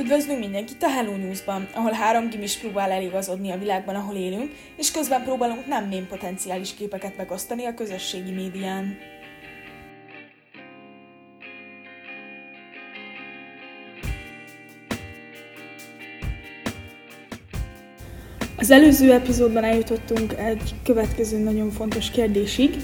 Üdvözlünk 0.00 0.38
mindenkit 0.38 0.82
a 0.82 0.88
Hello 0.88 1.16
News-ban, 1.16 1.68
ahol 1.74 1.92
három 1.92 2.28
gimis 2.28 2.56
próbál 2.56 2.90
eligazodni 2.90 3.50
a 3.50 3.58
világban, 3.58 3.94
ahol 3.94 4.14
élünk, 4.14 4.52
és 4.76 4.90
közben 4.90 5.22
próbálunk 5.22 5.66
nem 5.66 5.84
mém 5.84 6.06
potenciális 6.06 6.74
képeket 6.74 7.16
megosztani 7.16 7.64
a 7.64 7.74
közösségi 7.74 8.30
médián. 8.30 8.96
Az 18.56 18.70
előző 18.70 19.12
epizódban 19.12 19.64
eljutottunk 19.64 20.32
egy 20.38 20.74
következő 20.84 21.38
nagyon 21.38 21.70
fontos 21.70 22.10
kérdésig, 22.10 22.76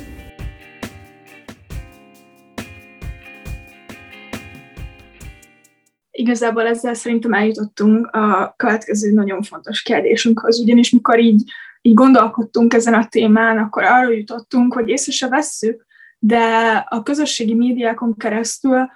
igazából 6.14 6.66
ezzel 6.66 6.94
szerintem 6.94 7.32
eljutottunk 7.32 8.06
a 8.06 8.54
következő 8.56 9.12
nagyon 9.12 9.42
fontos 9.42 9.82
kérdésünkhöz, 9.82 10.60
ugyanis 10.60 10.90
mikor 10.90 11.18
így, 11.18 11.42
így 11.82 11.94
gondolkodtunk 11.94 12.74
ezen 12.74 12.94
a 12.94 13.08
témán, 13.08 13.58
akkor 13.58 13.82
arra 13.82 14.10
jutottunk, 14.10 14.72
hogy 14.72 14.88
észre 14.88 15.12
se 15.12 15.28
vesszük, 15.28 15.86
de 16.18 16.76
a 16.88 17.02
közösségi 17.02 17.54
médiákon 17.54 18.16
keresztül 18.16 18.88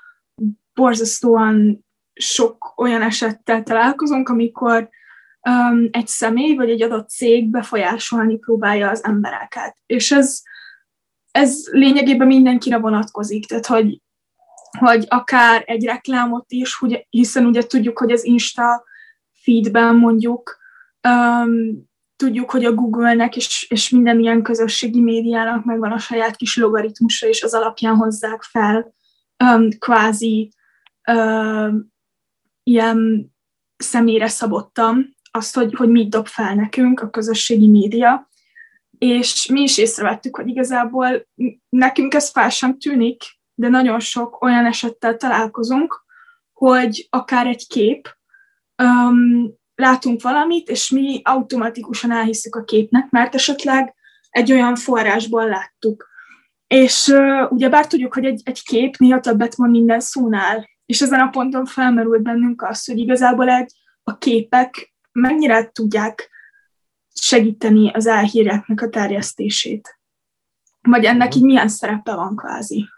borzasztóan 0.74 1.84
sok 2.14 2.72
olyan 2.76 3.02
esettel 3.02 3.62
találkozunk, 3.62 4.28
amikor 4.28 4.88
um, 5.50 5.88
egy 5.90 6.06
személy 6.06 6.54
vagy 6.54 6.70
egy 6.70 6.82
adott 6.82 7.08
cég 7.08 7.50
befolyásolni 7.50 8.38
próbálja 8.38 8.90
az 8.90 9.04
embereket. 9.04 9.76
És 9.86 10.12
ez, 10.12 10.42
ez 11.30 11.64
lényegében 11.70 12.26
mindenkire 12.26 12.78
vonatkozik, 12.78 13.46
tehát 13.46 13.66
hogy 13.66 14.00
hogy 14.78 15.04
akár 15.08 15.62
egy 15.66 15.84
reklámot 15.84 16.44
is, 16.48 16.80
hiszen 17.08 17.46
ugye 17.46 17.62
tudjuk, 17.62 17.98
hogy 17.98 18.12
az 18.12 18.24
Insta 18.24 18.84
feedben 19.32 19.96
mondjuk 19.96 20.58
um, 21.08 21.86
tudjuk, 22.16 22.50
hogy 22.50 22.64
a 22.64 22.74
Google-nek 22.74 23.36
és, 23.36 23.66
és 23.68 23.88
minden 23.88 24.20
ilyen 24.20 24.42
közösségi 24.42 25.00
médiának 25.00 25.64
megvan 25.64 25.92
a 25.92 25.98
saját 25.98 26.36
kis 26.36 26.56
logaritmusa, 26.56 27.26
és 27.26 27.42
az 27.42 27.54
alapján 27.54 27.96
hozzák 27.96 28.42
fel 28.42 28.94
um, 29.44 29.68
kvázi 29.78 30.52
um, 31.12 31.92
ilyen 32.62 33.30
személyre 33.76 34.28
szabottam 34.28 35.16
azt, 35.30 35.54
hogy, 35.54 35.74
hogy 35.74 35.88
mit 35.88 36.08
dob 36.08 36.26
fel 36.26 36.54
nekünk 36.54 37.00
a 37.00 37.10
közösségi 37.10 37.68
média, 37.68 38.28
és 38.98 39.46
mi 39.46 39.60
is 39.60 39.78
észrevettük, 39.78 40.36
hogy 40.36 40.48
igazából 40.48 41.28
nekünk 41.68 42.14
ez 42.14 42.30
fel 42.30 42.48
sem 42.48 42.78
tűnik, 42.78 43.22
de 43.58 43.68
nagyon 43.68 44.00
sok 44.00 44.42
olyan 44.42 44.66
esettel 44.66 45.16
találkozunk, 45.16 46.04
hogy 46.52 47.06
akár 47.10 47.46
egy 47.46 47.66
kép, 47.66 48.16
um, 48.82 49.54
látunk 49.74 50.22
valamit, 50.22 50.68
és 50.68 50.90
mi 50.90 51.20
automatikusan 51.24 52.10
elhiszük 52.10 52.56
a 52.56 52.64
képnek, 52.64 53.10
mert 53.10 53.34
esetleg 53.34 53.94
egy 54.30 54.52
olyan 54.52 54.76
forrásból 54.76 55.48
láttuk. 55.48 56.08
És 56.66 57.06
uh, 57.06 57.52
ugyebár 57.52 57.86
tudjuk, 57.86 58.14
hogy 58.14 58.24
egy, 58.24 58.40
egy 58.44 58.62
kép 58.62 58.96
néha 58.96 59.20
többet 59.20 59.56
mond 59.56 59.70
minden 59.70 60.00
szónál, 60.00 60.68
és 60.86 61.00
ezen 61.00 61.20
a 61.20 61.30
ponton 61.30 61.64
felmerült 61.64 62.22
bennünk 62.22 62.62
az, 62.62 62.84
hogy 62.84 62.98
igazából 62.98 63.48
egy, 63.48 63.72
a 64.02 64.18
képek 64.18 64.94
mennyire 65.12 65.70
tudják 65.70 66.30
segíteni 67.14 67.90
az 67.90 68.06
elhíreknek 68.06 68.80
a 68.80 68.88
terjesztését. 68.88 69.98
Vagy 70.80 71.04
ennek 71.04 71.34
így 71.34 71.44
milyen 71.44 71.68
szerepe 71.68 72.14
van 72.14 72.36
kvázi. 72.36 72.88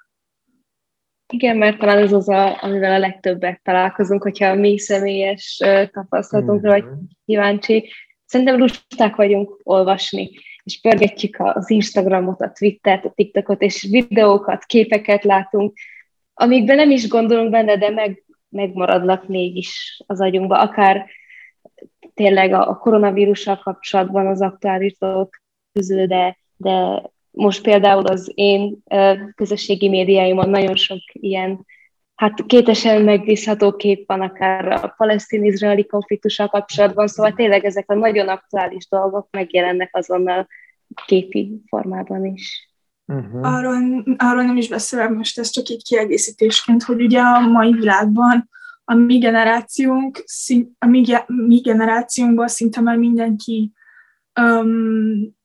Igen, 1.30 1.56
mert 1.56 1.78
talán 1.78 1.98
ez 1.98 2.12
az, 2.12 2.28
a, 2.28 2.62
amivel 2.62 2.92
a 2.92 2.98
legtöbbet 2.98 3.60
találkozunk, 3.62 4.22
hogyha 4.22 4.46
a 4.46 4.54
mi 4.54 4.78
személyes 4.78 5.62
tapasztalatunkra 5.92 6.70
vagy 6.70 6.84
mhm. 6.84 6.94
kíváncsi. 7.24 7.90
Szerintem 8.26 8.58
lusták 8.58 9.16
vagyunk 9.16 9.60
olvasni, 9.62 10.30
és 10.64 10.80
pörgetjük 10.80 11.36
az 11.38 11.70
Instagramot, 11.70 12.40
a 12.40 12.52
Twittert, 12.52 13.04
a 13.04 13.12
TikTokot, 13.14 13.62
és 13.62 13.86
videókat, 13.90 14.64
képeket 14.64 15.24
látunk, 15.24 15.78
amikben 16.34 16.76
nem 16.76 16.90
is 16.90 17.08
gondolunk 17.08 17.50
benne, 17.50 17.76
de 17.76 17.90
meg, 17.90 18.24
megmaradnak 18.48 19.28
mégis 19.28 20.02
az 20.06 20.20
agyunkba. 20.20 20.60
Akár 20.60 21.06
tényleg 22.14 22.52
a, 22.52 22.68
a 22.68 22.76
koronavírussal 22.76 23.58
kapcsolatban 23.58 24.26
az 24.26 24.40
aktuális 24.40 24.98
dolgok 24.98 25.42
közül, 25.72 26.06
de, 26.06 26.36
de 26.56 27.02
most 27.30 27.62
például 27.62 28.06
az 28.06 28.32
én 28.34 28.82
közösségi 29.34 29.88
médiáimon 29.88 30.50
nagyon 30.50 30.76
sok 30.76 31.00
ilyen 31.12 31.66
hát 32.20 32.46
kétesen 32.46 33.02
megbízható 33.02 33.76
kép 33.76 34.06
van 34.06 34.20
akár 34.20 34.66
a 34.66 34.94
palesztin-izraeli 34.96 35.86
konfliktussal 35.86 36.48
kapcsolatban, 36.48 37.06
szóval 37.06 37.32
tényleg 37.32 37.64
ezek 37.64 37.90
a 37.90 37.94
nagyon 37.94 38.28
aktuális 38.28 38.88
dolgok 38.88 39.28
megjelennek 39.30 39.90
azonnal 39.92 40.46
képi 41.06 41.62
formában 41.66 42.24
is. 42.24 42.70
Uh-huh. 43.06 43.54
Arról, 43.54 44.04
arról 44.16 44.42
nem 44.42 44.56
is 44.56 44.68
beszélek 44.68 45.10
most, 45.10 45.38
ez 45.38 45.50
csak 45.50 45.68
így 45.68 45.82
kiegészítésként, 45.82 46.82
hogy 46.82 47.02
ugye 47.02 47.20
a 47.20 47.40
mai 47.40 47.72
világban 47.72 48.48
a 48.84 48.94
mi 48.94 49.18
generációnk, 49.18 50.24
a 50.78 50.86
mi, 50.86 51.04
mi 51.26 51.60
generációnkban 51.60 52.48
szinte 52.48 52.80
már 52.80 52.96
mindenki 52.96 53.72
um, 54.40 55.38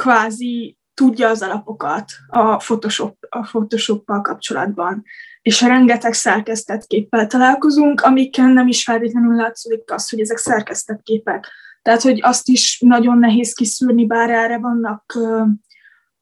kvázi 0.00 0.78
tudja 0.94 1.28
az 1.28 1.42
alapokat 1.42 2.12
a 2.28 2.56
Photoshop, 2.56 3.16
a 3.28 3.40
Photoshop-pal 3.40 4.20
kapcsolatban. 4.20 5.04
És 5.42 5.60
rengeteg 5.60 6.12
szerkesztett 6.12 6.86
képpel 6.86 7.26
találkozunk, 7.26 8.00
amiken 8.00 8.50
nem 8.50 8.68
is 8.68 8.82
feltétlenül 8.82 9.34
látszik 9.34 9.90
az, 9.92 10.10
hogy 10.10 10.20
ezek 10.20 10.36
szerkesztett 10.36 11.02
képek. 11.02 11.48
Tehát, 11.82 12.02
hogy 12.02 12.18
azt 12.22 12.48
is 12.48 12.80
nagyon 12.80 13.18
nehéz 13.18 13.52
kiszűrni, 13.52 14.06
bár 14.06 14.30
erre 14.30 14.58
vannak, 14.58 15.18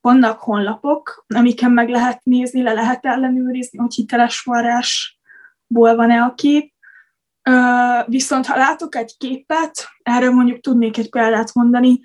vannak 0.01 0.41
honlapok, 0.41 1.25
amiken 1.35 1.71
meg 1.71 1.89
lehet 1.89 2.25
nézni, 2.25 2.63
le 2.63 2.73
lehet 2.73 3.07
ellenőrizni, 3.07 3.79
hogy 3.79 3.95
hiteles 3.95 4.41
forrásból 4.41 5.97
van-e 5.97 6.23
a 6.23 6.35
kép. 6.35 6.73
Viszont 8.07 8.47
ha 8.47 8.57
látok 8.57 8.95
egy 8.95 9.17
képet, 9.19 9.89
erről 10.03 10.33
mondjuk 10.33 10.61
tudnék 10.61 10.99
egy 10.99 11.11
példát 11.11 11.55
mondani, 11.55 12.01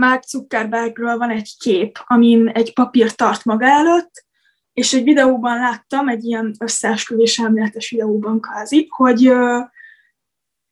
Mark 0.00 0.22
Zuckerbergről 0.22 1.16
van 1.16 1.30
egy 1.30 1.56
kép, 1.58 1.98
amin 2.04 2.48
egy 2.48 2.72
papír 2.72 3.14
tart 3.14 3.44
maga 3.44 3.66
előtt, 3.66 4.24
és 4.72 4.92
egy 4.92 5.02
videóban 5.02 5.58
láttam, 5.58 6.08
egy 6.08 6.24
ilyen 6.24 6.54
összeesküvés 6.58 7.38
elméletes 7.38 7.90
videóban 7.90 8.40
kázi, 8.40 8.86
hogy, 8.90 9.32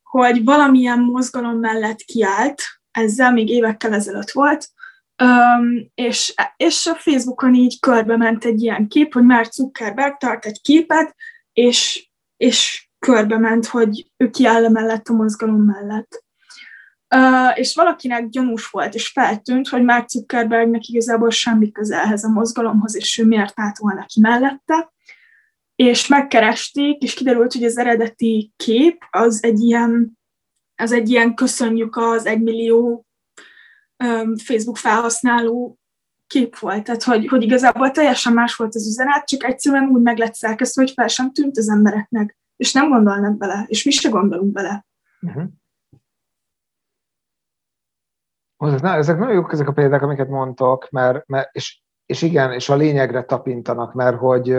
hogy 0.03 0.45
valamilyen 0.45 1.01
mozgalom 1.01 1.59
mellett 1.59 1.99
kiállt, 1.99 2.63
ezzel 2.91 3.33
még 3.33 3.49
évekkel 3.49 3.95
ezelőtt 3.95 4.31
volt, 4.31 4.69
és, 5.95 6.35
és 6.57 6.87
a 6.87 6.95
Facebookon 6.95 7.55
így 7.55 7.81
körbe 7.81 8.17
ment 8.17 8.45
egy 8.45 8.63
ilyen 8.63 8.89
kép, 8.89 9.13
hogy 9.13 9.25
Mark 9.25 9.53
Zuckerberg 9.53 10.17
tart 10.17 10.45
egy 10.45 10.61
képet, 10.61 11.15
és, 11.53 12.11
és 12.37 12.89
körbe 12.99 13.39
ment, 13.39 13.67
hogy 13.67 14.11
ő 14.17 14.31
kiáll 14.31 14.69
mellett 14.69 15.09
a 15.09 15.13
mozgalom 15.13 15.63
mellett. 15.63 16.25
És 17.55 17.75
valakinek 17.75 18.29
gyanús 18.29 18.67
volt, 18.67 18.95
és 18.95 19.09
feltűnt, 19.09 19.69
hogy 19.69 19.83
Mark 19.83 20.09
Zuckerbergnek 20.09 20.87
igazából 20.87 21.31
semmi 21.31 21.73
közelhez 21.73 22.25
a 22.25 22.29
mozgalomhoz, 22.29 22.97
és 22.97 23.19
ő 23.19 23.25
miért 23.25 23.61
állt 23.61 23.79
volna 23.79 24.05
ki 24.07 24.21
mellette. 24.21 24.93
És 25.77 26.07
megkeresték, 26.07 27.03
és 27.03 27.15
kiderült, 27.15 27.53
hogy 27.53 27.65
az 27.65 27.79
eredeti 27.79 28.53
kép 28.57 29.05
az 29.11 29.43
egy 29.43 29.61
ilyen, 29.61 30.19
az 30.77 30.93
egy 30.93 31.11
ilyen 31.11 31.35
köszönjük 31.35 31.97
az 31.97 32.27
egymillió 32.27 33.07
um, 34.05 34.37
Facebook 34.37 34.77
felhasználó 34.77 35.79
kép 36.27 36.59
volt. 36.59 36.85
Tehát, 36.85 37.03
hogy, 37.03 37.27
hogy 37.27 37.43
igazából 37.43 37.91
teljesen 37.91 38.33
más 38.33 38.55
volt 38.55 38.75
az 38.75 38.87
üzenet, 38.87 39.27
csak 39.27 39.45
egyszerűen 39.45 39.89
úgy 39.89 40.03
meg 40.03 40.19
lett 40.19 40.35
szerkesztve, 40.35 40.83
hogy 40.83 40.93
fel 40.93 41.09
sem 41.09 41.33
tűnt 41.33 41.57
az 41.59 41.69
embereknek, 41.69 42.37
és 42.57 42.73
nem 42.73 42.89
gondolnak 42.89 43.37
bele, 43.37 43.65
és 43.67 43.85
mi 43.85 43.91
se 43.91 44.09
gondolunk 44.09 44.53
bele. 44.53 44.87
Uh-huh. 45.21 45.45
Na, 48.59 48.95
ezek 48.95 49.19
nagyon 49.19 49.35
jók 49.35 49.53
ezek 49.53 49.69
a 49.69 49.73
példák, 49.73 50.03
amiket 50.03 50.29
mondtok, 50.29 50.91
mert, 50.91 51.27
mert 51.27 51.49
és, 51.53 51.83
és 52.07 52.23
igen, 52.23 52.53
és 52.53 52.69
a 52.69 52.77
lényegre 52.77 53.23
tapintanak, 53.23 53.93
mert 53.93 54.17
hogy 54.17 54.57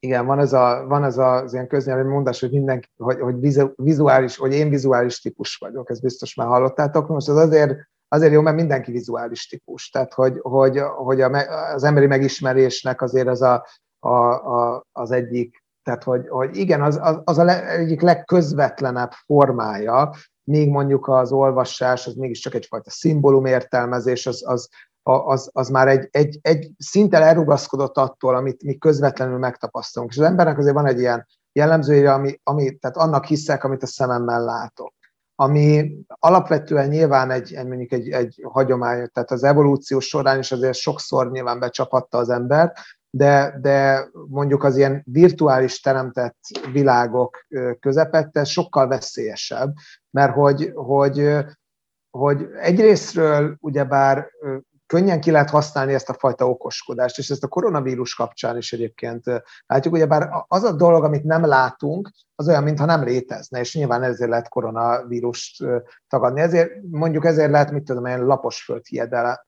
igen, 0.00 0.26
van 0.26 0.38
ez, 0.38 0.52
a, 0.52 0.84
van 0.86 1.04
ez 1.04 1.18
az 1.18 1.52
ilyen 1.52 1.66
köznyelvi 1.66 2.08
mondás, 2.08 2.40
hogy 2.40 2.50
mindenki, 2.50 2.88
hogy, 2.96 3.20
hogy 3.20 3.34
vizuális, 3.76 4.36
hogy 4.36 4.52
én 4.52 4.68
vizuális 4.68 5.20
típus 5.20 5.56
vagyok, 5.56 5.90
ezt 5.90 6.02
biztos 6.02 6.34
már 6.34 6.46
hallottátok. 6.46 7.08
Most 7.08 7.28
az 7.28 7.36
azért, 7.36 7.76
azért 8.08 8.32
jó, 8.32 8.40
mert 8.40 8.56
mindenki 8.56 8.92
vizuális 8.92 9.46
típus. 9.46 9.90
Tehát, 9.90 10.14
hogy, 10.14 10.38
hogy, 10.42 10.78
hogy 10.96 11.20
a, 11.20 11.30
az 11.74 11.84
emberi 11.84 12.06
megismerésnek 12.06 13.02
azért 13.02 13.28
az 13.28 13.42
a, 13.42 13.66
a, 13.98 14.14
a, 14.32 14.84
az 14.92 15.10
egyik, 15.10 15.64
tehát, 15.82 16.04
hogy, 16.04 16.28
hogy 16.28 16.56
igen, 16.56 16.82
az, 16.82 16.98
az, 17.02 17.20
az 17.24 17.38
a 17.38 17.44
le, 17.44 17.68
egyik 17.68 18.00
legközvetlenebb 18.00 19.10
formája, 19.10 20.10
még 20.48 20.68
mondjuk 20.68 21.08
az 21.08 21.32
olvasás, 21.32 22.06
az 22.06 22.14
mégiscsak 22.14 22.54
egyfajta 22.54 22.90
szimbólum 22.90 23.44
értelmezés, 23.44 24.26
az, 24.26 24.42
az, 24.46 24.68
az, 25.02 25.50
az 25.52 25.68
már 25.68 25.88
egy, 25.88 26.08
egy, 26.10 26.38
egy 26.42 26.70
szinten 26.78 27.22
elrugaszkodott 27.22 27.96
attól, 27.96 28.34
amit 28.34 28.62
mi 28.62 28.78
közvetlenül 28.78 29.38
megtapasztalunk. 29.38 30.12
És 30.12 30.18
az 30.18 30.24
embernek 30.24 30.58
azért 30.58 30.74
van 30.74 30.86
egy 30.86 30.98
ilyen 30.98 31.26
jellemzője, 31.52 32.12
ami, 32.12 32.40
ami, 32.42 32.76
tehát 32.76 32.96
annak 32.96 33.24
hiszek, 33.24 33.64
amit 33.64 33.82
a 33.82 33.86
szememmel 33.86 34.44
látok 34.44 34.96
ami 35.40 35.96
alapvetően 36.06 36.88
nyilván 36.88 37.30
egy 37.30 37.58
mondjuk 37.66 37.92
egy, 37.92 38.08
egy 38.08 38.40
hagyomány, 38.42 39.08
tehát 39.12 39.30
az 39.30 39.42
evolúció 39.42 39.98
során 39.98 40.38
is 40.38 40.52
azért 40.52 40.74
sokszor 40.74 41.30
nyilván 41.30 41.58
becsapatta 41.58 42.18
az 42.18 42.28
embert, 42.28 42.78
de, 43.10 43.58
de 43.60 44.08
mondjuk 44.28 44.64
az 44.64 44.76
ilyen 44.76 45.02
virtuális 45.04 45.80
teremtett 45.80 46.38
világok 46.72 47.46
közepette 47.80 48.44
sokkal 48.44 48.88
veszélyesebb, 48.88 49.72
mert 50.10 50.32
hogy, 50.32 50.70
hogy, 50.74 51.34
hogy 52.10 52.48
egyrésztről 52.60 53.56
ugyebár 53.60 54.30
könnyen 54.88 55.20
ki 55.20 55.30
lehet 55.30 55.50
használni 55.50 55.94
ezt 55.94 56.08
a 56.08 56.14
fajta 56.18 56.48
okoskodást, 56.48 57.18
és 57.18 57.30
ezt 57.30 57.44
a 57.44 57.48
koronavírus 57.48 58.14
kapcsán 58.14 58.56
is 58.56 58.72
egyébként 58.72 59.24
látjuk, 59.66 59.94
ugye 59.94 60.06
bár 60.06 60.28
az 60.48 60.62
a 60.62 60.72
dolog, 60.72 61.04
amit 61.04 61.24
nem 61.24 61.46
látunk, 61.46 62.10
az 62.34 62.48
olyan, 62.48 62.62
mintha 62.62 62.84
nem 62.84 63.04
létezne, 63.04 63.60
és 63.60 63.74
nyilván 63.74 64.02
ezért 64.02 64.30
lehet 64.30 64.48
koronavírust 64.48 65.64
tagadni. 66.08 66.40
Ezért 66.40 66.70
mondjuk 66.90 67.24
ezért 67.24 67.50
lehet, 67.50 67.70
mit 67.70 67.84
tudom, 67.84 68.06
ilyen 68.06 68.24
laposföld 68.24 68.82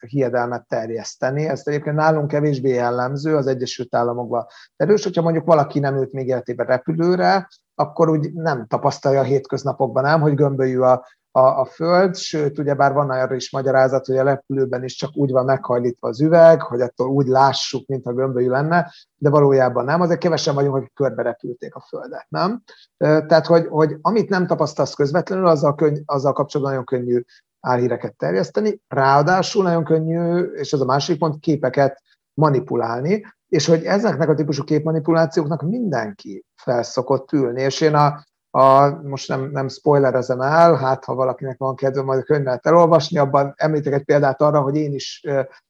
hiedelmet 0.06 0.66
terjeszteni. 0.68 1.48
Ezt 1.48 1.68
egyébként 1.68 1.96
nálunk 1.96 2.28
kevésbé 2.28 2.68
jellemző, 2.68 3.36
az 3.36 3.46
Egyesült 3.46 3.94
Államokban 3.94 4.46
erős, 4.76 5.04
hogyha 5.04 5.22
mondjuk 5.22 5.44
valaki 5.44 5.78
nem 5.78 5.96
ült 5.96 6.12
még 6.12 6.26
életében 6.26 6.66
repülőre, 6.66 7.48
akkor 7.74 8.08
úgy 8.08 8.32
nem 8.32 8.66
tapasztalja 8.66 9.20
a 9.20 9.24
hétköznapokban 9.24 10.02
nem, 10.02 10.20
hogy 10.20 10.34
gömbölyű 10.34 10.78
a 10.78 11.06
a, 11.32 11.40
a 11.40 11.64
Föld, 11.64 12.16
sőt, 12.16 12.58
ugyebár 12.58 12.92
van 12.92 13.10
arra 13.10 13.34
is 13.34 13.50
magyarázat, 13.52 14.06
hogy 14.06 14.16
a 14.16 14.24
lepülőben 14.24 14.84
is 14.84 14.94
csak 14.94 15.10
úgy 15.14 15.30
van 15.30 15.44
meghajlítva 15.44 16.08
az 16.08 16.20
üveg, 16.20 16.62
hogy 16.62 16.80
attól 16.80 17.08
úgy 17.08 17.26
lássuk, 17.26 17.86
mint 17.86 18.06
a 18.06 18.12
gömbölyű 18.12 18.48
lenne, 18.48 18.92
de 19.16 19.30
valójában 19.30 19.84
nem. 19.84 20.00
Azért 20.00 20.20
kevesen 20.20 20.54
vagyunk, 20.54 20.76
akik 20.76 20.92
körbe 20.94 21.22
repülték 21.22 21.74
a 21.74 21.84
Földet, 21.88 22.26
nem? 22.28 22.62
Tehát, 22.96 23.46
hogy, 23.46 23.66
hogy 23.66 23.96
amit 24.00 24.28
nem 24.28 24.46
tapasztalsz 24.46 24.94
közvetlenül, 24.94 25.46
azzal, 25.46 25.74
könny, 25.74 25.98
azzal 26.04 26.32
kapcsolatban 26.32 26.76
nagyon 26.76 27.04
könnyű 27.04 27.22
álhíreket 27.60 28.16
terjeszteni, 28.16 28.80
ráadásul 28.88 29.62
nagyon 29.62 29.84
könnyű, 29.84 30.40
és 30.40 30.72
ez 30.72 30.80
a 30.80 30.84
másik 30.84 31.18
pont, 31.18 31.40
képeket 31.40 32.02
manipulálni, 32.34 33.24
és 33.48 33.66
hogy 33.66 33.84
ezeknek 33.84 34.28
a 34.28 34.34
típusú 34.34 34.64
képmanipulációknak 34.64 35.62
mindenki 35.62 36.44
felszokott 36.56 37.32
ülni, 37.32 37.62
és 37.62 37.80
én 37.80 37.94
a, 37.94 38.24
a, 38.50 38.88
most 39.02 39.28
nem, 39.28 39.50
nem 39.52 39.68
spoilerezem 39.68 40.40
el, 40.40 40.74
hát 40.74 41.04
ha 41.04 41.14
valakinek 41.14 41.58
van 41.58 41.74
kedve 41.74 42.02
majd 42.02 42.20
a 42.20 42.22
könyvet 42.22 42.66
elolvasni, 42.66 43.18
abban 43.18 43.54
említek 43.56 43.92
egy 43.92 44.04
példát 44.04 44.42
arra, 44.42 44.60
hogy 44.60 44.76
én 44.76 44.94
is 44.94 45.24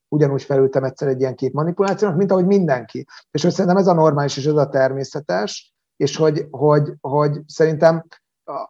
ugyanúgy 0.08 0.42
felültem 0.42 0.84
egyszer 0.84 1.08
egy 1.08 1.20
ilyen 1.20 1.34
kép 1.34 1.52
manipulációnak, 1.52 2.16
mint 2.16 2.30
ahogy 2.30 2.46
mindenki. 2.46 3.06
És 3.30 3.42
hogy 3.42 3.50
szerintem 3.50 3.76
ez 3.76 3.86
a 3.86 3.94
normális 3.94 4.36
és 4.36 4.46
ez 4.46 4.54
a 4.54 4.68
természetes, 4.68 5.74
és 5.96 6.16
hogy, 6.16 6.46
hogy, 6.50 6.92
hogy 7.00 7.40
szerintem 7.46 8.04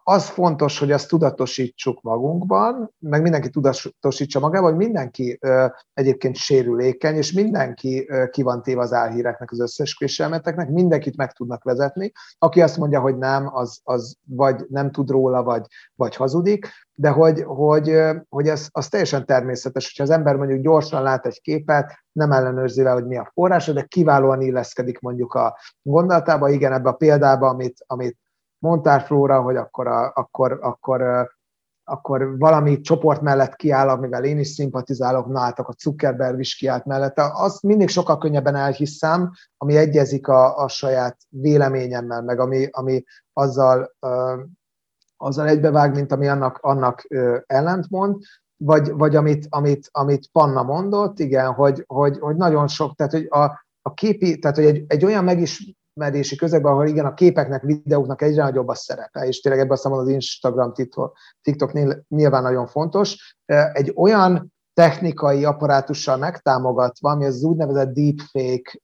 az 0.03 0.29
fontos, 0.29 0.79
hogy 0.79 0.91
azt 0.91 1.07
tudatosítsuk 1.07 2.01
magunkban, 2.01 2.93
meg 2.99 3.21
mindenki 3.21 3.49
tudatosítsa 3.49 4.39
magában, 4.39 4.69
hogy 4.69 4.77
mindenki 4.77 5.39
egyébként 5.93 6.35
sérülékeny, 6.35 7.15
és 7.15 7.31
mindenki 7.31 8.09
ki 8.31 8.41
van 8.41 8.61
téve 8.61 8.81
az 8.81 8.93
álhíreknek, 8.93 9.51
az 9.51 9.59
összes 9.59 10.19
elmeteknek, 10.19 10.69
mindenkit 10.69 11.17
meg 11.17 11.31
tudnak 11.31 11.63
vezetni. 11.63 12.11
Aki 12.37 12.61
azt 12.61 12.77
mondja, 12.77 12.99
hogy 12.99 13.17
nem, 13.17 13.55
az, 13.55 13.79
az 13.83 14.15
vagy 14.27 14.65
nem 14.69 14.91
tud 14.91 15.09
róla, 15.09 15.43
vagy, 15.43 15.65
vagy 15.95 16.15
hazudik, 16.15 16.67
de 16.93 17.09
hogy, 17.09 17.43
hogy, 17.43 17.99
hogy 18.29 18.47
ez 18.47 18.67
az 18.71 18.87
teljesen 18.87 19.25
természetes, 19.25 19.85
hogyha 19.85 20.03
az 20.03 20.17
ember 20.17 20.35
mondjuk 20.35 20.61
gyorsan 20.61 21.03
lát 21.03 21.25
egy 21.25 21.41
képet, 21.41 21.99
nem 22.11 22.31
ellenőrzi 22.31 22.83
le, 22.83 22.91
hogy 22.91 23.05
mi 23.05 23.17
a 23.17 23.31
forrása, 23.33 23.73
de 23.73 23.83
kiválóan 23.83 24.41
illeszkedik 24.41 24.99
mondjuk 24.99 25.33
a 25.33 25.57
gondolatába, 25.81 26.49
igen, 26.49 26.73
ebbe 26.73 26.89
a 26.89 26.93
példába, 26.93 27.47
amit, 27.47 27.83
amit 27.87 28.17
mondtál 28.61 28.99
Flóra, 28.99 29.41
hogy 29.41 29.55
akkor, 29.55 29.87
a, 29.87 30.11
akkor, 30.15 30.59
akkor, 30.61 31.29
akkor 31.83 32.37
valami 32.37 32.81
csoport 32.81 33.21
mellett 33.21 33.55
kiáll, 33.55 33.89
amivel 33.89 34.23
én 34.23 34.39
is 34.39 34.47
szimpatizálok, 34.47 35.27
nálatok 35.27 35.67
a 35.67 35.75
Zuckerberg 35.81 36.39
is 36.39 36.55
kiállt 36.55 36.85
mellette, 36.85 37.31
azt 37.33 37.63
mindig 37.63 37.89
sokkal 37.89 38.17
könnyebben 38.17 38.55
elhiszem, 38.55 39.31
ami 39.57 39.77
egyezik 39.77 40.27
a, 40.27 40.57
a 40.57 40.67
saját 40.67 41.17
véleményemmel, 41.29 42.21
meg 42.21 42.39
ami, 42.39 42.67
ami 42.71 43.03
azzal, 43.33 43.95
azzal 45.17 45.47
egybevág, 45.47 45.95
mint 45.95 46.11
ami 46.11 46.27
annak, 46.27 46.57
annak 46.61 47.05
ellentmond, 47.45 48.21
vagy, 48.57 48.91
vagy 48.91 49.15
amit, 49.15 49.47
amit, 49.49 49.89
amit 49.91 50.29
Panna 50.31 50.63
mondott, 50.63 51.19
igen, 51.19 51.51
hogy, 51.53 51.83
hogy, 51.87 52.17
hogy 52.19 52.35
nagyon 52.35 52.67
sok, 52.67 52.95
tehát 52.95 53.11
hogy 53.11 53.27
a, 53.29 53.65
a 53.81 53.93
képi, 53.93 54.39
tehát 54.39 54.57
hogy 54.57 54.65
egy, 54.65 54.83
egy 54.87 55.05
olyan 55.05 55.23
megis, 55.23 55.75
merési 56.01 56.35
közegben, 56.35 56.71
ahol 56.71 56.87
igen, 56.87 57.05
a 57.05 57.13
képeknek, 57.13 57.61
videóknak 57.61 58.21
egyre 58.21 58.43
nagyobb 58.43 58.67
a 58.67 58.75
szerepe, 58.75 59.25
és 59.27 59.41
tényleg 59.41 59.61
ebben 59.61 59.77
a 59.81 59.97
az 59.97 60.07
Instagram, 60.07 60.73
TikTok 61.41 61.71
nyilván 62.07 62.41
nagyon 62.41 62.67
fontos. 62.67 63.37
Egy 63.73 63.93
olyan 63.95 64.53
technikai 64.73 65.45
apparátussal 65.45 66.17
megtámogatva, 66.17 67.09
ami 67.09 67.25
az 67.25 67.43
úgynevezett 67.43 67.93
deepfake 67.93 68.79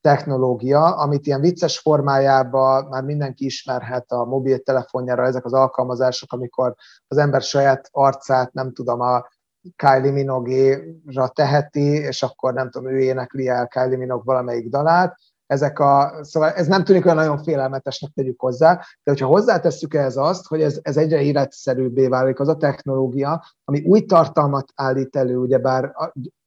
technológia, 0.00 0.96
amit 0.96 1.26
ilyen 1.26 1.40
vicces 1.40 1.78
formájában 1.78 2.84
már 2.84 3.02
mindenki 3.02 3.44
ismerhet 3.44 4.12
a 4.12 4.24
mobiltelefonjára, 4.24 5.26
ezek 5.26 5.44
az 5.44 5.52
alkalmazások, 5.52 6.32
amikor 6.32 6.74
az 7.08 7.16
ember 7.16 7.42
saját 7.42 7.88
arcát, 7.90 8.52
nem 8.52 8.72
tudom, 8.72 9.00
a 9.00 9.28
Kylie 9.76 10.10
Minogue-ra 10.10 11.28
teheti, 11.28 11.86
és 11.86 12.22
akkor 12.22 12.52
nem 12.52 12.70
tudom, 12.70 12.92
ő 12.92 12.98
énekli 12.98 13.48
el 13.48 13.68
Kylie 13.68 13.96
Minogue 13.96 14.24
valamelyik 14.24 14.68
dalát, 14.68 15.16
ezek 15.54 15.78
a, 15.78 16.18
szóval 16.20 16.50
ez 16.50 16.66
nem 16.66 16.84
tűnik 16.84 17.04
olyan 17.04 17.16
nagyon 17.16 17.42
félelmetesnek 17.42 18.10
tegyük 18.14 18.40
hozzá, 18.40 18.74
de 18.74 19.10
hogyha 19.10 19.26
hozzátesszük 19.26 19.94
ehhez 19.94 20.16
azt, 20.16 20.46
hogy 20.46 20.62
ez, 20.62 20.78
ez 20.82 20.96
egyre 20.96 21.22
életszerűbbé 21.22 22.06
válik 22.06 22.40
az 22.40 22.48
a 22.48 22.56
technológia, 22.56 23.44
ami 23.64 23.82
új 23.86 24.00
tartalmat 24.00 24.72
állít 24.74 25.16
elő, 25.16 25.36
ugyebár 25.36 25.94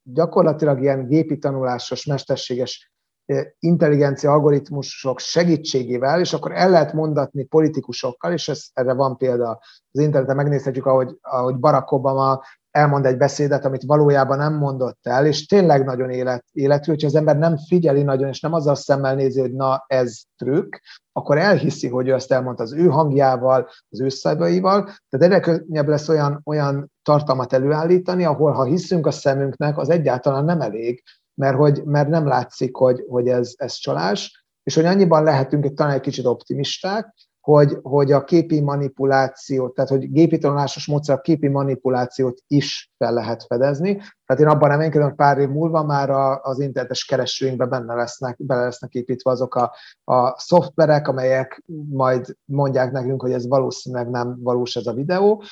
gyakorlatilag 0.03 0.81
ilyen 0.81 1.07
gépi 1.07 1.37
tanulásos, 1.37 2.05
mesterséges 2.05 2.91
e, 3.25 3.55
intelligencia 3.59 4.31
algoritmusok 4.31 5.19
segítségével, 5.19 6.19
és 6.19 6.33
akkor 6.33 6.51
el 6.51 6.69
lehet 6.69 6.93
mondatni 6.93 7.43
politikusokkal, 7.43 8.31
és 8.31 8.47
ez, 8.49 8.65
erre 8.73 8.93
van 8.93 9.17
példa. 9.17 9.59
Az 9.91 9.99
interneten, 10.01 10.35
megnézhetjük, 10.35 10.85
ahogy, 10.85 11.17
ahogy 11.21 11.55
Barack 11.55 11.91
Obama 11.91 12.41
elmond 12.77 13.05
egy 13.05 13.17
beszédet, 13.17 13.65
amit 13.65 13.83
valójában 13.83 14.37
nem 14.37 14.53
mondott 14.53 14.99
el, 15.01 15.25
és 15.25 15.45
tényleg 15.45 15.85
nagyon 15.85 16.09
élet, 16.09 16.45
életű, 16.51 16.91
hogyha 16.91 17.07
az 17.07 17.15
ember 17.15 17.37
nem 17.37 17.57
figyeli 17.57 18.03
nagyon, 18.03 18.27
és 18.27 18.39
nem 18.39 18.53
azzal 18.53 18.75
szemmel 18.75 19.15
nézi, 19.15 19.39
hogy 19.39 19.53
na, 19.53 19.83
ez 19.87 20.21
trükk, 20.35 20.75
akkor 21.11 21.37
elhiszi, 21.37 21.87
hogy 21.87 22.07
ő 22.07 22.13
ezt 22.13 22.31
elmondta 22.31 22.63
az 22.63 22.73
ő 22.73 22.87
hangjával, 22.87 23.69
az 23.89 24.01
ő 24.01 24.09
szabaival, 24.09 24.83
tehát 24.83 25.25
egyre 25.25 25.39
könnyebb 25.39 25.87
lesz 25.87 26.09
olyan, 26.09 26.41
olyan 26.43 26.91
tartalmat 27.01 27.53
előállítani, 27.53 28.25
ahol 28.25 28.51
ha 28.51 28.63
hiszünk 28.63 29.05
a 29.05 29.11
szemünknek, 29.11 29.77
az 29.77 29.89
egyáltalán 29.89 30.45
nem 30.45 30.61
elég, 30.61 31.03
mert, 31.33 31.57
hogy, 31.57 31.83
mert 31.83 32.09
nem 32.09 32.27
látszik, 32.27 32.75
hogy, 32.75 33.03
hogy 33.07 33.27
ez, 33.27 33.53
ez 33.55 33.73
csalás, 33.73 34.45
és 34.63 34.75
hogy 34.75 34.85
annyiban 34.85 35.23
lehetünk 35.23 35.65
egy 35.65 35.73
talán 35.73 35.93
egy 35.93 36.01
kicsit 36.01 36.25
optimisták, 36.25 37.13
hogy, 37.47 37.77
hogy 37.81 38.11
a 38.11 38.23
képi 38.23 38.61
manipulációt, 38.61 39.73
tehát 39.73 39.89
hogy 39.89 40.11
gépi 40.11 40.37
tanulásos 40.37 40.87
módszer 40.87 41.21
képi 41.21 41.47
manipulációt 41.47 42.41
is 42.47 42.91
fel 42.97 43.13
lehet 43.13 43.43
fedezni. 43.43 43.95
Tehát 43.95 44.41
én 44.41 44.47
abban 44.47 44.69
reménykedem, 44.69 45.07
hogy 45.07 45.15
pár 45.15 45.37
év 45.37 45.49
múlva 45.49 45.83
már 45.83 46.09
az 46.41 46.59
internetes 46.59 47.05
keresőinkben 47.05 47.69
benne 47.69 47.93
lesznek, 47.93 48.45
bele 48.45 48.63
lesznek 48.63 48.93
építve 48.93 49.31
azok 49.31 49.55
a, 49.55 49.73
a 50.03 50.39
szoftverek, 50.39 51.07
amelyek 51.07 51.63
majd 51.89 52.35
mondják 52.45 52.91
nekünk, 52.91 53.21
hogy 53.21 53.31
ez 53.31 53.47
valószínűleg 53.47 54.09
nem 54.09 54.37
valós 54.41 54.75
ez 54.75 54.87
a 54.87 54.93
videó, 54.93 55.43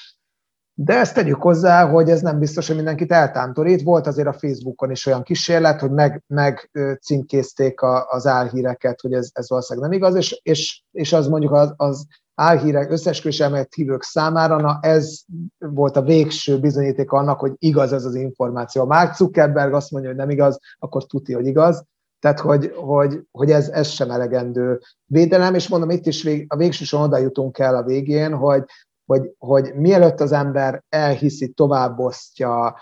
de 0.78 0.94
ezt 0.94 1.14
tegyük 1.14 1.42
hozzá, 1.42 1.90
hogy 1.90 2.10
ez 2.10 2.22
nem 2.22 2.40
biztos, 2.40 2.68
hogy 2.68 2.76
mindenkit 2.76 3.12
eltántorít. 3.12 3.82
Volt 3.82 4.08
azért 4.08 4.28
a 4.28 4.34
Facebookon 4.34 4.92
is 4.92 5.06
olyan 5.06 5.24
kísérlet, 5.24 5.80
hogy 5.80 5.92
meg, 5.92 6.24
meg 6.28 6.72
címkézték 7.02 7.82
a, 7.82 8.08
az 8.10 8.28
álhíreket, 8.28 9.02
hogy 9.02 9.14
ez, 9.14 9.30
ez 9.34 9.50
valószínűleg 9.50 9.90
nem 9.90 9.98
igaz, 10.00 10.16
és, 10.16 10.40
és, 10.44 10.84
és 10.92 11.14
az 11.14 11.28
mondjuk 11.28 11.52
az, 11.52 11.74
az 11.76 12.06
álhírek 12.34 12.92
összesküvés 12.92 13.40
elmélet 13.40 13.74
hívők 13.74 14.04
számára, 14.04 14.56
na 14.56 14.78
ez 14.82 15.20
volt 15.58 15.96
a 15.98 16.02
végső 16.02 16.60
bizonyíték 16.60 17.12
annak, 17.12 17.40
hogy 17.40 17.54
igaz 17.58 17.94
ez 17.94 18.06
az 18.06 18.16
információ. 18.16 18.82
A 18.82 18.86
Mark 18.86 19.16
Zuckerberg 19.16 19.74
azt 19.74 19.92
mondja, 19.92 20.10
hogy 20.10 20.20
nem 20.20 20.30
igaz, 20.30 20.60
akkor 20.80 21.06
tuti, 21.06 21.34
hogy 21.34 21.48
igaz. 21.48 21.84
Tehát, 22.20 22.40
hogy, 22.40 22.74
hogy, 22.76 23.22
hogy 23.32 23.52
ez, 23.52 23.70
ez 23.70 23.88
sem 23.88 24.12
elegendő 24.12 24.80
védelem, 25.06 25.54
és 25.54 25.68
mondom, 25.68 25.90
itt 25.90 26.06
is 26.06 26.24
vég, 26.24 26.46
a 26.50 26.56
végsősorban 26.56 27.08
oda 27.08 27.18
jutunk 27.18 27.60
el 27.60 27.76
a 27.76 27.84
végén, 27.84 28.34
hogy 28.34 28.64
hogy, 29.06 29.36
hogy 29.38 29.74
mielőtt 29.76 30.20
az 30.20 30.32
ember 30.32 30.84
elhiszi, 30.90 31.50
továbbosztja, 31.52 32.76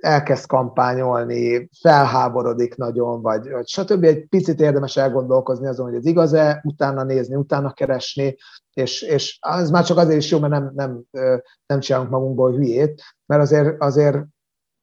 elkezd 0.00 0.46
kampányolni, 0.46 1.68
felháborodik 1.80 2.76
nagyon, 2.76 3.22
vagy, 3.22 3.50
vagy 3.50 3.68
stb. 3.68 4.04
Egy 4.04 4.26
picit 4.28 4.60
érdemes 4.60 4.96
elgondolkozni 4.96 5.66
azon, 5.66 5.86
hogy 5.86 5.94
ez 5.94 6.06
igaz-e, 6.06 6.60
utána 6.64 7.02
nézni, 7.02 7.34
utána 7.34 7.72
keresni, 7.72 8.36
és, 8.72 9.02
és 9.02 9.38
ez 9.40 9.70
már 9.70 9.84
csak 9.84 9.96
azért 9.96 10.18
is 10.18 10.30
jó, 10.30 10.38
mert 10.38 10.52
nem, 10.52 10.70
nem, 10.74 11.02
nem 11.66 11.80
csinálunk 11.80 12.10
magunkból 12.10 12.52
hülyét, 12.52 13.02
mert 13.26 13.42
azért, 13.42 13.82
azért 13.82 14.18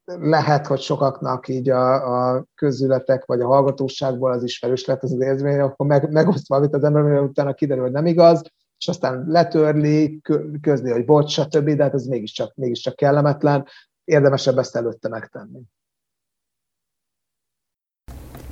lehet, 0.06 0.68
hogy 0.68 0.80
sokaknak 0.80 1.48
így 1.48 1.70
a, 1.70 2.34
a 2.36 2.46
közületek 2.56 3.26
vagy 3.26 3.42
a 3.42 3.48
hallgatóságból 3.48 4.32
az 4.32 4.44
ismerős 4.44 4.86
lett 4.86 5.04
az 5.04 5.12
az 5.12 5.22
érzmény, 5.22 5.60
akkor 5.60 5.86
meg, 5.86 6.12
megoszt 6.12 6.48
valamit 6.48 6.74
az 6.74 6.84
ember, 6.84 7.22
utána 7.22 7.54
kiderül, 7.54 7.84
hogy 7.84 7.92
nem 7.92 8.06
igaz, 8.06 8.42
és 8.78 8.88
aztán 8.88 9.26
letörli, 9.28 10.22
közli, 10.62 10.92
hogy 10.92 11.06
bocs, 11.06 11.32
stb., 11.32 11.70
de 11.70 11.84
hát 11.84 11.94
ez 11.94 12.06
mégiscsak, 12.06 12.56
mégiscsak 12.56 12.96
kellemetlen, 12.96 13.68
érdemesebb 14.04 14.58
ezt 14.58 14.76
előtte 14.76 15.10
megtenni. 15.10 15.62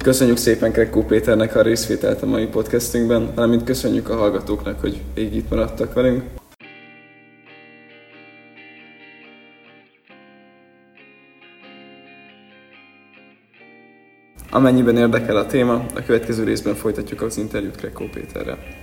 Köszönjük 0.03 0.37
szépen 0.37 0.71
Krekó 0.71 1.03
Péternek 1.03 1.55
a 1.55 1.61
részvételt 1.61 2.21
a 2.21 2.25
mai 2.25 2.47
podcastünkben, 2.47 3.33
valamint 3.35 3.63
köszönjük 3.63 4.09
a 4.09 4.15
hallgatóknak, 4.15 4.79
hogy 4.79 5.01
végig 5.13 5.33
itt 5.33 5.49
maradtak 5.49 5.93
velünk. 5.93 6.23
Amennyiben 14.51 14.97
érdekel 14.97 15.37
a 15.37 15.45
téma, 15.45 15.73
a 15.73 16.03
következő 16.05 16.43
részben 16.43 16.75
folytatjuk 16.75 17.21
az 17.21 17.37
interjút 17.37 17.75
Krekó 17.75 18.05
Péterrel. 18.13 18.82